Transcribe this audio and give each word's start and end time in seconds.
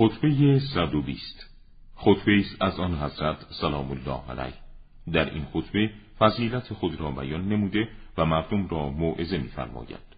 خطبه 0.00 0.58
120 0.58 1.50
خطبه 1.94 2.40
است 2.40 2.62
از 2.62 2.80
آن 2.80 2.98
حضرت 2.98 3.36
سلام 3.60 3.90
الله 3.90 4.30
علیه. 4.30 4.54
در 5.12 5.34
این 5.34 5.44
خطبه 5.44 5.90
فضیلت 6.18 6.72
خود 6.72 7.00
را 7.00 7.10
بیان 7.10 7.48
نموده 7.48 7.88
و 8.18 8.24
مردم 8.24 8.68
را 8.68 8.90
موعظه 8.90 9.38
می‌فرماید. 9.38 10.16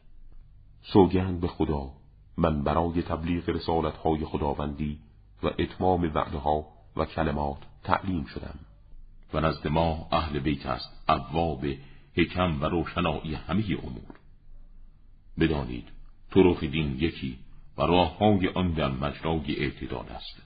سوگند 0.82 1.40
به 1.40 1.48
خدا 1.48 1.90
من 2.36 2.62
برای 2.62 3.02
تبلیغ 3.02 3.48
رسالت 3.48 3.96
های 3.96 4.24
خداوندی 4.24 4.98
و 5.42 5.46
اتمام 5.58 6.02
وعده 6.14 6.38
ها 6.38 6.66
و 6.96 7.04
کلمات 7.04 7.58
تعلیم 7.84 8.24
شدم. 8.24 8.58
و 9.34 9.40
نزد 9.40 9.68
ما 9.68 10.08
اهل 10.12 10.38
بیت 10.38 10.66
است 10.66 11.04
ابواب 11.08 11.66
حکم 12.16 12.62
و 12.62 12.64
روشنایی 12.64 13.34
همه 13.34 13.64
امور. 13.82 14.16
بدانید 15.38 15.88
طرق 16.30 16.60
دین 16.60 16.96
یکی 17.00 17.38
و 17.78 17.82
راه 17.82 18.18
های 18.18 18.48
آن 18.48 18.72
در 18.72 18.90
مجرای 18.90 19.56
اعتدال 19.58 20.08
است. 20.08 20.42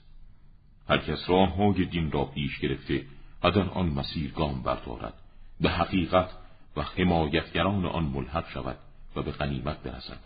هر 0.88 0.98
کس 0.98 1.30
راه 1.30 1.54
های 1.54 1.84
دین 1.84 2.12
را 2.12 2.24
پیش 2.24 2.58
گرفته 2.58 3.04
و 3.44 3.50
در 3.50 3.68
آن 3.68 3.86
مسیر 3.86 4.32
گام 4.32 4.62
بردارد. 4.62 5.14
به 5.60 5.70
حقیقت 5.70 6.30
و 6.76 6.82
حمایتگران 6.82 7.86
آن 7.86 8.04
ملحق 8.04 8.48
شود 8.48 8.78
و 9.16 9.22
به 9.22 9.32
غنیمت 9.32 9.82
برسد. 9.82 10.20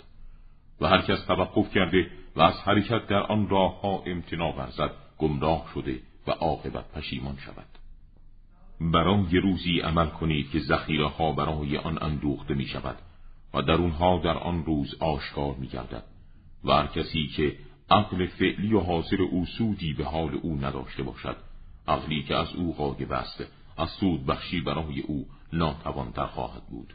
و 0.81 0.87
هر 0.87 1.01
کس 1.03 1.25
توقف 1.25 1.75
کرده 1.75 2.11
و 2.37 2.41
از 2.41 2.55
حرکت 2.55 3.07
در 3.07 3.23
آن 3.23 3.49
راه 3.49 3.81
ها 3.81 4.03
امتناع 4.07 4.57
ورزد 4.57 4.91
گمراه 5.19 5.71
شده 5.75 6.01
و 6.27 6.31
عاقبت 6.31 6.93
پشیمان 6.93 7.37
شود. 7.37 7.67
برای 8.81 9.41
روزی 9.41 9.81
عمل 9.81 10.07
کنید 10.07 10.51
که 10.51 10.59
ذخیره 10.59 11.09
ها 11.09 11.33
برای 11.33 11.77
آن 11.77 12.03
اندوخته 12.03 12.55
می 12.55 12.67
شود 12.67 12.99
و 13.55 13.63
درونها 13.63 14.21
در 14.25 14.39
آن 14.39 14.65
روز 14.65 14.95
آشکار 15.01 15.55
می 15.55 15.67
گردد 15.67 16.05
و 16.65 16.73
هر 16.73 16.87
کسی 16.87 17.27
که 17.37 17.57
عقل 17.91 18.27
فعلی 18.27 18.75
و 18.75 18.81
حاضر 18.81 19.23
او 19.23 19.47
سودی 19.47 19.93
به 19.93 20.05
حال 20.05 20.35
او 20.43 20.57
نداشته 20.57 21.03
باشد 21.03 21.37
عقلی 21.89 22.23
که 22.23 22.37
از 22.37 22.55
او 22.55 22.75
غایب 22.75 23.13
است 23.13 23.45
از 23.77 23.91
سود 23.91 24.27
بخشی 24.27 24.61
برای 24.61 25.01
او 25.01 25.27
ناتوانتر 25.53 26.27
خواهد 26.27 26.63
بود. 26.71 26.95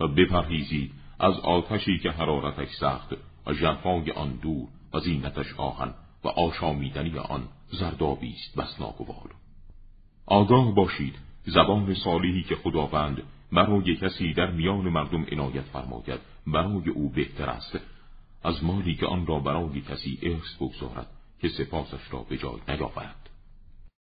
و 0.00 0.08
بپرهیزید 0.08 0.92
از 1.20 1.34
آتشی 1.34 1.98
که 1.98 2.10
حرارتش 2.10 2.68
سخت 2.80 3.12
و 3.46 3.52
ژرفای 3.52 4.10
آن 4.10 4.38
دور 4.42 4.68
و 4.94 5.00
زینتش 5.00 5.54
آهن 5.56 5.94
و 6.24 6.28
آشامیدنی 6.28 7.18
آن 7.18 7.48
زردابی 7.70 8.32
است 8.32 8.58
بس 8.58 8.80
ناگوار. 8.80 9.30
آگاه 10.26 10.74
باشید 10.74 11.14
زبان 11.44 11.94
صالحی 11.94 12.42
که 12.42 12.56
خداوند 12.56 13.22
برای 13.52 13.96
کسی 13.96 14.32
در 14.32 14.50
میان 14.50 14.88
مردم 14.88 15.24
عنایت 15.32 15.64
فرماید 15.64 16.20
برای 16.46 16.88
او 16.88 17.08
بهتر 17.08 17.50
است. 17.50 17.78
از 18.44 18.64
مالی 18.64 18.94
که 18.94 19.06
آن 19.06 19.26
را 19.26 19.38
برای 19.38 19.80
کسی 19.80 20.18
ارث 20.22 20.56
بگذارد 20.60 21.06
که 21.40 21.48
سپاسش 21.48 22.12
را 22.12 22.22
به 22.22 22.38
جای 22.38 22.60
نیاورد. 22.68 23.21